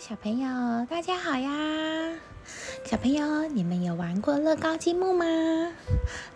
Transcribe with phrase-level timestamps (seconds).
[0.00, 1.50] 小朋友，大家好呀！
[2.86, 5.26] 小朋友，你们有玩过乐高积木吗？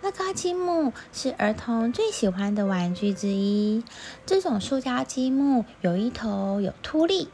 [0.03, 3.83] 乐高积木是儿童最喜欢的玩具之一。
[4.27, 7.31] 这种塑胶积木有一头有凸力，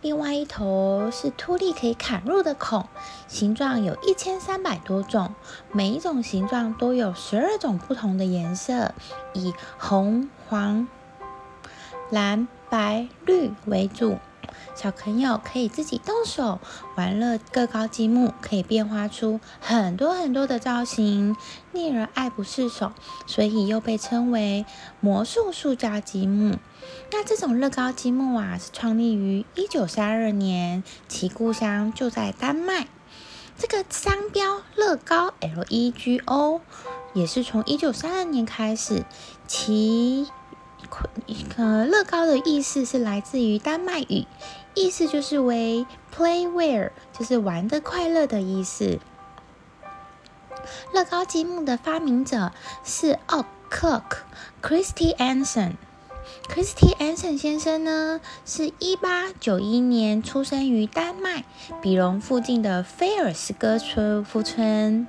[0.00, 2.88] 另外一头是凸力可以砍入的孔。
[3.28, 5.34] 形状有一千三百多种，
[5.70, 8.94] 每一种形状都有十二种不同的颜色，
[9.34, 10.88] 以红、黄、
[12.08, 14.16] 蓝、白、绿为主。
[14.74, 16.60] 小朋友可以自己动手
[16.96, 21.36] 玩乐，乐高积木可以变化出很多很多的造型，
[21.72, 22.92] 令人爱不释手，
[23.26, 24.64] 所以又被称为
[25.00, 26.56] 魔术塑胶积木。
[27.10, 32.88] 那这种乐高积木啊，是创立于一九三二年，其故乡就在丹麦。
[33.56, 36.60] 这个商标乐高 L E G O
[37.12, 39.04] 也是从一九三二年开始，
[39.46, 40.28] 其。
[41.56, 44.26] 呃，乐高的意思是来自于丹麦语，
[44.74, 48.98] 意思就是为 play where，就是玩的快乐的意思。
[50.92, 52.52] 乐高积木的发明者
[52.84, 54.02] 是奥克
[54.62, 55.72] Christy Anson。
[56.48, 61.44] Christy Anson 先生呢，是一八九一年出生于丹麦
[61.82, 65.06] 比隆附近的菲尔斯哥村夫村。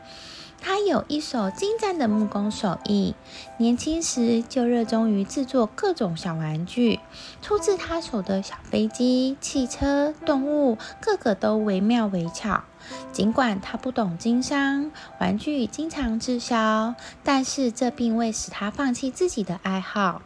[0.67, 3.13] 他有一手精湛的木工手艺，
[3.59, 6.99] 年轻时就热衷于制作各种小玩具。
[7.39, 12.63] 出自他手的小飞机、汽车、动物，个个都惟妙惟肖。
[13.11, 20.23] 尽管他不懂经商，玩具经常滞销，但是这并未使他放弃自己的爱好。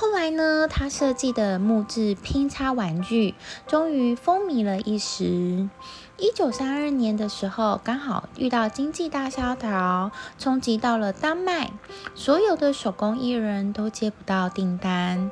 [0.00, 3.34] 后来呢，他设计的木质拼插玩具
[3.66, 5.68] 终于风靡了一时。
[6.16, 11.72] 一九三二年的时候，刚好遇到经济大萧条，冲击到了丹麦，
[12.14, 15.30] 所有的手工艺人都接不到订单。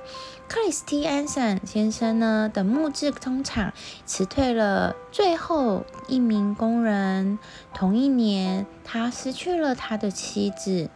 [0.49, 3.73] 克里斯蒂安森先生呢的木质工厂
[4.05, 7.39] 辞退了最后一名工人。
[7.73, 10.91] 同一年，他失去了他的妻子。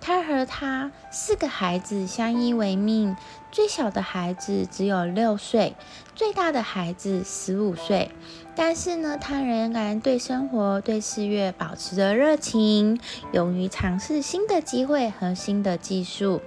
[0.00, 3.16] 他和他四个孩子相依为命，
[3.52, 5.74] 最小的孩子只有六岁，
[6.14, 8.10] 最大的孩子十五岁。
[8.56, 12.98] 但是呢，他仍然对生活、对事业保持着热情，
[13.32, 16.40] 勇于尝试新的机会和新的技术。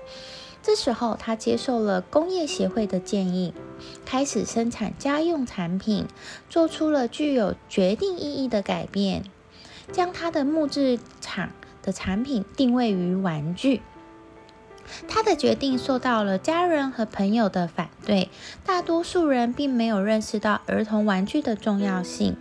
[0.64, 3.54] 这时候，他接受了工业协会的建议，
[4.06, 6.08] 开始生产家用产品，
[6.50, 9.24] 做出了具有决定意义的改变，
[9.92, 11.52] 将他的木质厂。
[11.84, 13.82] 的产品定位于玩具，
[15.08, 18.30] 他的决定受到了家人和朋友的反对，
[18.66, 22.38] 大多数人并没有认识到儿童玩具的重要性。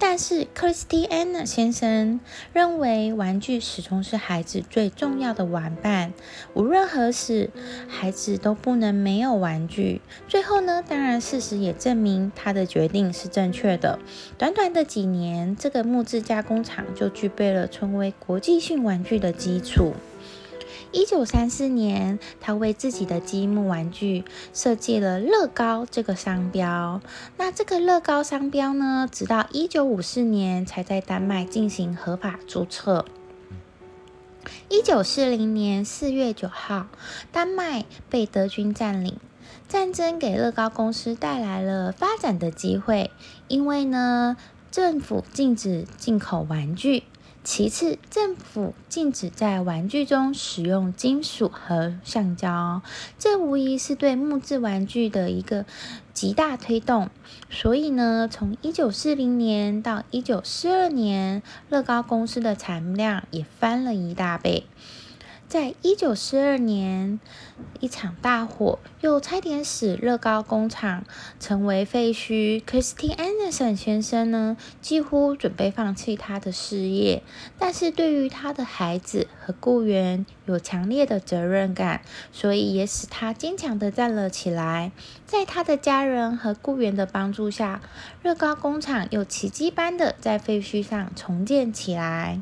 [0.00, 2.20] 但是克里斯蒂安娜先生
[2.52, 6.12] 认为，玩具始终是孩子最重要的玩伴。
[6.54, 7.50] 无论何时，
[7.88, 10.00] 孩子都不能没有玩具。
[10.28, 13.98] 最后呢，当然事实也证明他的决定是正确的。
[14.38, 19.94] 短短的几年，这个木质加工厂就具备了成为国际性玩具的基础。
[20.90, 27.02] 一九三四年，他为自己的积木玩具设计了乐高这个商标。
[27.36, 33.04] 那这个乐高商标呢，直到一九五四年才在丹麦进行合法注册。
[34.70, 36.86] 一九四零年四月九号，
[37.30, 39.18] 丹麦被德军占领，
[39.68, 43.10] 战争给乐高公司带来了发展的机会，
[43.48, 44.38] 因为呢，
[44.70, 47.04] 政府禁止进口玩具。
[47.44, 52.82] 其次，政府禁止在玩具中使用金属和橡胶，
[53.18, 55.64] 这无疑是对木质玩具的一个
[56.12, 57.08] 极大推动。
[57.48, 64.66] 所以呢，从一九四零年到一九四二年，乐高公司的产量也翻了一大倍。
[65.48, 67.18] 在一九四二年，
[67.80, 71.04] 一场大火又差点使乐高工厂
[71.40, 72.62] 成为废墟。
[72.62, 73.14] Kristin
[73.48, 77.22] Christy Anderson 先生呢，几乎准备放弃他的事业，
[77.58, 84.92] 但是对于他的孩子和雇员有强烈的责任感，所以也使他坚强的站了起来。
[85.26, 87.80] 在他的家人和雇员的帮助下，
[88.22, 92.40] 乐高工厂又奇迹般的在废墟上重建起来。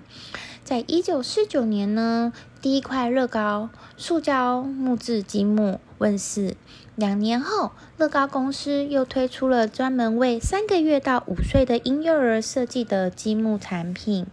[0.64, 6.56] 在一九四九年呢，第一块乐高塑胶木质积木问世。
[6.94, 14.26] 两年后，乐高公司又推出了专门为三个月到五岁的婴幼儿设计的积木产品。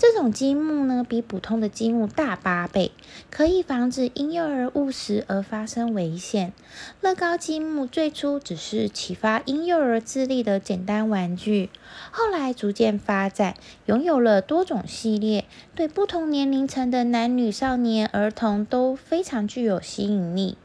[0.00, 2.92] 这种积木呢，比普通的积木大八倍，
[3.32, 6.52] 可以防止婴幼儿误食而发生危险。
[7.00, 11.68] 乐高积木最初只是启发婴幼儿智力的简单玩具，
[12.12, 13.56] 后来逐渐发展，
[13.86, 20.56] 拥有了多种系列，对不同年龄层的男女、少年、儿童都非常具有吸引力。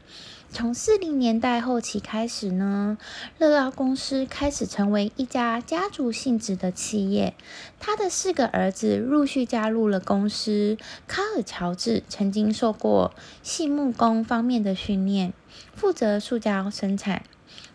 [0.54, 2.96] 从四零年代后期开始呢，
[3.38, 7.34] 乐高公司开始成为一家家族性质的企业。
[7.80, 10.78] 他的四个儿子陆续加入了公司。
[11.08, 13.12] 卡尔·乔治曾经受过
[13.42, 15.32] 细木工方面的训练，
[15.74, 17.24] 负责塑胶生产。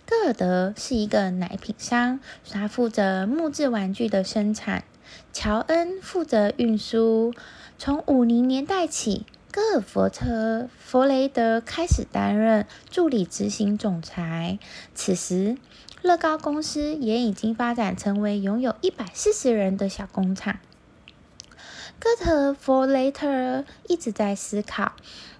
[0.06, 4.86] 戈尔德是一个奶品商，他负责木质玩具的生产。
[5.34, 7.34] 乔恩负责运输。
[7.78, 9.26] 从五零年代起。
[9.60, 14.58] 戈尔佛特·弗雷德开始担任助理执行总裁。
[14.96, 15.58] 此时，
[16.02, 20.60] 乐高公司也已经发展成为拥有一百四十人的小工厂。
[22.00, 24.94] 戈特·弗雷特一直在思考。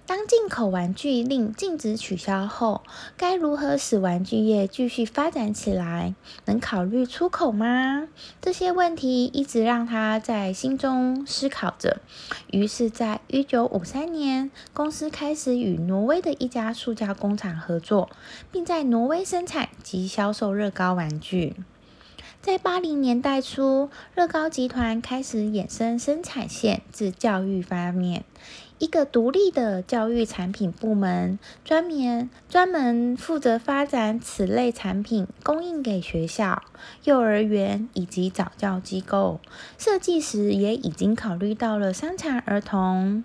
[0.04, 2.82] 当进口玩具令禁止取消后，
[3.16, 6.14] 该如何使玩具业继续发展起来？
[6.44, 8.08] 能考虑出口吗？
[8.42, 12.00] 这些问题一直让他在心中思考着。
[12.50, 18.10] 于是，在一九五三年，公司开始与挪威的一家塑胶工厂合作，
[18.52, 21.54] 并在挪威生产及销售乐高玩具。
[22.42, 28.24] 在八零年代初，乐高集团开始衍生生产线至教育方面。
[28.78, 36.62] 一个独立的教育产品部门，专门专门负责发展此类产品，供应给学校、
[37.04, 39.38] 幼儿园以及早教机构。
[39.76, 43.22] 设计时也已经考虑到了伤残儿童。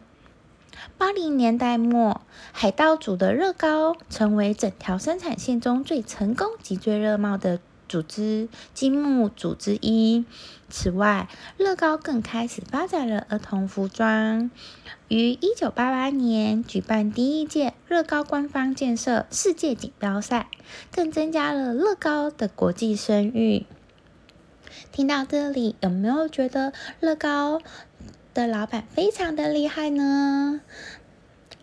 [0.97, 2.19] 八零年代末，
[2.51, 7.61] 海盗组的乐高成为整条生产线中最成功及最热闹的。
[7.87, 10.25] 组织积木组之一。
[10.69, 14.49] 此外，乐高更开始发展了儿童服装，
[15.07, 20.47] 于一九八八年举办第一届乐高官方建设世界锦标赛，
[20.91, 23.65] 更增加了乐高的国际声誉。
[24.91, 27.61] 听到这里，有没有觉得乐高
[28.33, 30.61] 的老板非常的厉害呢？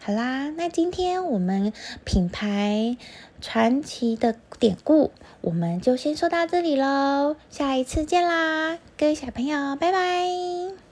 [0.05, 1.73] 好啦，那今天我们
[2.05, 2.97] 品牌
[3.41, 7.37] 传奇的典故，我们就先说到这里喽。
[7.51, 10.92] 下一次见啦，各位小朋友，拜拜。